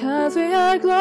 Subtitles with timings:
[0.00, 0.96] Cause we are glorious.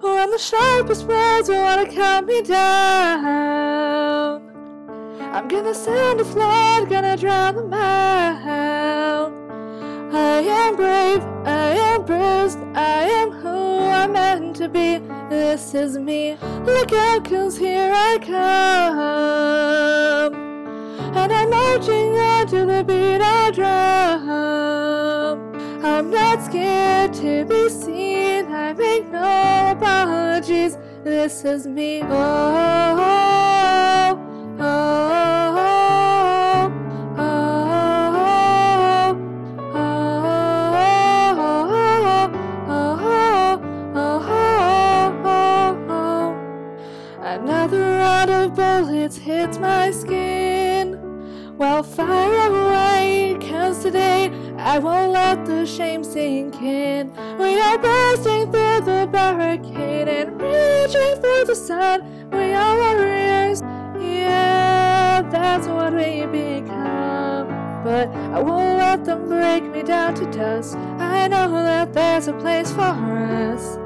[0.00, 3.22] When the sharpest words wanna cut me down,
[5.32, 9.32] I'm gonna send a flood, gonna drown them out.
[10.12, 14.98] I am brave, I am bruised, I am who I'm meant to be.
[15.28, 16.36] This is me.
[16.64, 19.99] Look out, cause here I come.
[21.14, 24.30] And I'm marching on to the beat of drum.
[25.84, 30.76] I'm not scared to be seen, I make no apologies.
[31.02, 32.02] This is me.
[32.02, 32.08] Oh,
[34.58, 35.56] oh, oh,
[37.26, 37.50] oh,
[47.22, 50.59] Another round of bullets hits my skin.
[51.60, 57.12] Well, fire away, cause today I won't let the shame sink in.
[57.38, 62.30] We are bursting through the barricade and reaching for the sun.
[62.30, 63.60] We are warriors,
[64.00, 67.48] yeah, that's what we become.
[67.84, 70.78] But I won't let them break me down to dust.
[70.98, 73.76] I know that there's a place for us.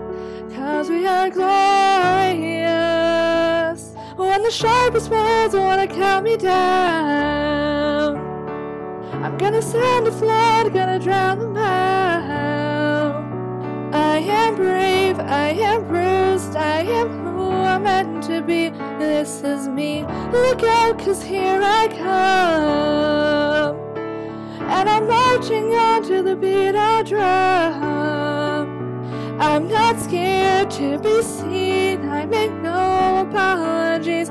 [0.54, 3.03] Cause we are glorious.
[4.44, 8.18] The sharpest words wanna cut me down,
[9.24, 13.24] I'm gonna send a flood, gonna drown them out.
[13.94, 18.68] I am brave, I am bruised, I am who I'm meant to be.
[18.98, 20.04] This is me.
[20.30, 23.78] Look out, cause here I come.
[24.68, 28.84] And I'm marching on to the beat of drum.
[29.40, 32.08] I'm not scared to be seen.
[32.08, 34.23] I make no apologies.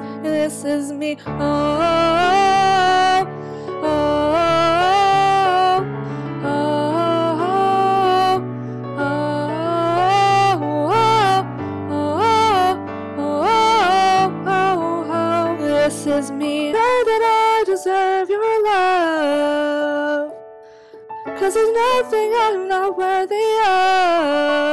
[0.44, 1.16] This is me.
[1.26, 1.32] Oh,
[3.82, 4.26] oh,
[6.44, 6.60] oh,
[15.08, 16.74] oh, This is me.
[16.74, 20.34] Know that I deserve your love.
[21.40, 24.73] Cause there's nothing I'm not worthy of.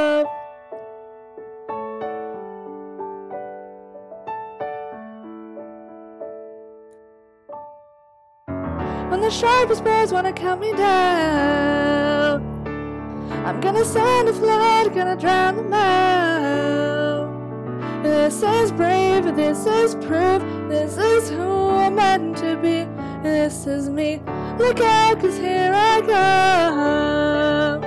[9.11, 12.45] When the sharpest birds wanna cut me down,
[13.45, 17.29] I'm gonna send a flood, gonna drown them out.
[18.05, 22.87] This is brave, this is proof, this is who I'm meant to be,
[23.25, 24.23] this is me.
[24.59, 27.83] Look out, cause here I come.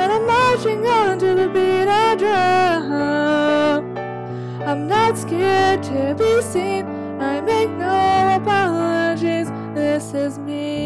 [0.00, 3.94] And I'm marching on to the beat I drum.
[4.66, 6.86] I'm not scared to be seen,
[7.20, 7.97] I make no
[10.14, 10.77] is me.